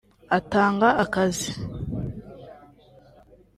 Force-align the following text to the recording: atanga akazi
atanga 0.37 0.87
akazi 1.03 1.51